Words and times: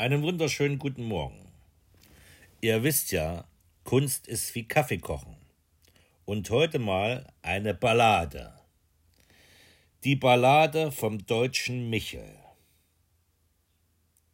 Einen 0.00 0.22
wunderschönen 0.22 0.78
guten 0.78 1.02
Morgen. 1.02 1.44
Ihr 2.60 2.84
wisst 2.84 3.10
ja, 3.10 3.48
Kunst 3.82 4.28
ist 4.28 4.54
wie 4.54 4.62
Kaffee 4.62 4.98
kochen. 4.98 5.34
Und 6.24 6.48
heute 6.50 6.78
mal 6.78 7.26
eine 7.42 7.74
Ballade. 7.74 8.52
Die 10.04 10.14
Ballade 10.14 10.92
vom 10.92 11.26
deutschen 11.26 11.90
Michel. 11.90 12.32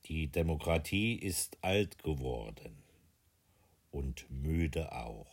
Die 0.05 0.27
Demokratie 0.27 1.15
ist 1.15 1.57
alt 1.63 2.03
geworden 2.03 2.83
und 3.91 4.27
müde 4.29 4.93
auch. 4.93 5.33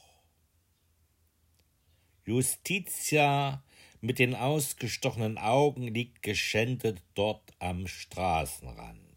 Justitia 2.23 3.61
mit 3.99 4.17
den 4.17 4.35
ausgestochenen 4.35 5.37
Augen 5.37 5.89
liegt 5.89 6.23
geschändet 6.23 7.01
dort 7.15 7.51
am 7.59 7.85
Straßenrand 7.85 9.10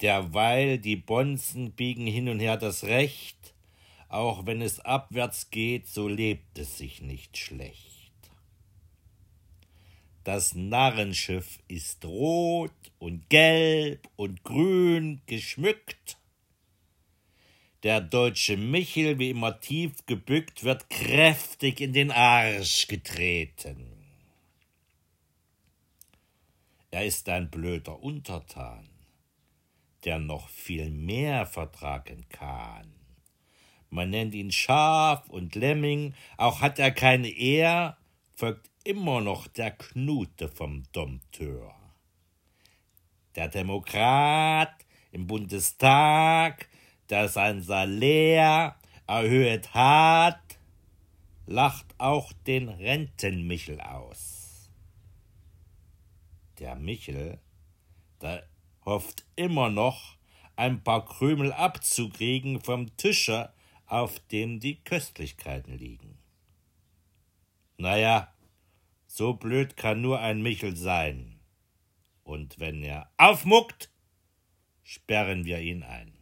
derweil 0.00 0.78
die 0.78 0.96
Bonzen 0.96 1.72
biegen 1.72 2.06
hin 2.06 2.28
und 2.28 2.40
her 2.40 2.56
das 2.56 2.84
Recht, 2.84 3.54
auch 4.08 4.46
wenn 4.46 4.62
es 4.62 4.80
abwärts 4.80 5.50
geht, 5.50 5.88
so 5.88 6.08
lebt 6.08 6.58
es 6.58 6.78
sich 6.78 7.02
nicht 7.02 7.36
schlecht. 7.36 8.12
Das 10.24 10.54
Narrenschiff 10.54 11.60
ist 11.68 12.04
rot 12.04 12.72
und 12.98 13.28
gelb 13.30 14.08
und 14.16 14.42
grün 14.42 15.20
geschmückt. 15.26 16.18
Der 17.82 18.00
deutsche 18.00 18.56
Michel, 18.56 19.18
wie 19.20 19.30
immer 19.30 19.60
tief 19.60 20.04
gebückt, 20.06 20.64
wird 20.64 20.90
kräftig 20.90 21.80
in 21.80 21.92
den 21.92 22.10
Arsch 22.10 22.88
getreten. 22.88 23.92
Er 26.90 27.04
ist 27.04 27.28
ein 27.28 27.50
blöder 27.50 28.02
Untertan 28.02 28.88
der 30.06 30.20
noch 30.20 30.48
viel 30.48 30.88
mehr 30.88 31.46
vertragen 31.46 32.26
kann. 32.28 32.94
Man 33.90 34.10
nennt 34.10 34.34
ihn 34.34 34.52
Schaf 34.52 35.28
und 35.28 35.56
Lemming, 35.56 36.14
auch 36.36 36.60
hat 36.60 36.78
er 36.78 36.92
keine 36.92 37.28
Ehr, 37.28 37.98
folgt 38.34 38.70
immer 38.84 39.20
noch 39.20 39.48
der 39.48 39.72
Knute 39.72 40.48
vom 40.48 40.84
Dompteur. 40.92 41.74
Der 43.34 43.48
Demokrat 43.48 44.86
im 45.10 45.26
Bundestag, 45.26 46.68
der 47.10 47.28
sein 47.28 47.62
Salär 47.62 48.76
erhöht 49.08 49.74
hat, 49.74 50.40
lacht 51.46 51.86
auch 51.98 52.32
den 52.46 52.68
Rentenmichel 52.68 53.80
aus. 53.80 54.70
Der 56.60 56.76
Michel, 56.76 57.40
der 58.20 58.46
hofft 58.86 59.26
immer 59.34 59.68
noch, 59.68 60.16
ein 60.54 60.82
paar 60.82 61.04
Krümel 61.04 61.52
abzukriegen 61.52 62.60
vom 62.62 62.96
Tische, 62.96 63.52
auf 63.86 64.18
dem 64.28 64.58
die 64.58 64.76
Köstlichkeiten 64.76 65.76
liegen. 65.76 66.16
Naja, 67.76 68.32
so 69.06 69.34
blöd 69.34 69.76
kann 69.76 70.00
nur 70.00 70.20
ein 70.20 70.42
Michel 70.42 70.76
sein. 70.76 71.40
Und 72.22 72.58
wenn 72.58 72.82
er 72.82 73.10
aufmuckt, 73.18 73.90
sperren 74.82 75.44
wir 75.44 75.60
ihn 75.60 75.82
ein. 75.82 76.15